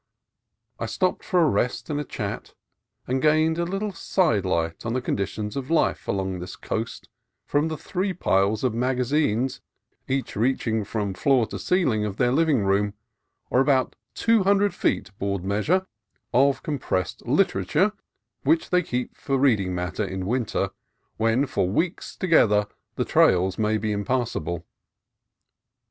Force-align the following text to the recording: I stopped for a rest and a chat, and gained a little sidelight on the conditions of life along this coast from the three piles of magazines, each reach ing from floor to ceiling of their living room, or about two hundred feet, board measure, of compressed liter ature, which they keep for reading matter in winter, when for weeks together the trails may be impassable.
I 0.79 0.87
stopped 0.87 1.23
for 1.23 1.41
a 1.43 1.47
rest 1.47 1.87
and 1.91 1.99
a 1.99 2.03
chat, 2.03 2.55
and 3.05 3.21
gained 3.21 3.59
a 3.59 3.65
little 3.65 3.91
sidelight 3.91 4.83
on 4.83 4.93
the 4.93 4.99
conditions 5.01 5.55
of 5.55 5.69
life 5.69 6.07
along 6.07 6.39
this 6.39 6.55
coast 6.55 7.07
from 7.45 7.67
the 7.67 7.77
three 7.77 8.11
piles 8.11 8.63
of 8.63 8.73
magazines, 8.73 9.61
each 10.07 10.35
reach 10.35 10.65
ing 10.65 10.85
from 10.85 11.13
floor 11.13 11.45
to 11.45 11.59
ceiling 11.59 12.03
of 12.03 12.17
their 12.17 12.31
living 12.31 12.63
room, 12.65 12.95
or 13.51 13.59
about 13.59 13.95
two 14.15 14.41
hundred 14.41 14.73
feet, 14.73 15.15
board 15.19 15.43
measure, 15.43 15.85
of 16.33 16.63
compressed 16.63 17.27
liter 17.27 17.63
ature, 17.63 17.91
which 18.41 18.71
they 18.71 18.81
keep 18.81 19.15
for 19.15 19.37
reading 19.37 19.75
matter 19.75 20.03
in 20.03 20.25
winter, 20.25 20.71
when 21.17 21.45
for 21.45 21.69
weeks 21.69 22.15
together 22.15 22.65
the 22.95 23.05
trails 23.05 23.59
may 23.59 23.77
be 23.77 23.91
impassable. 23.91 24.65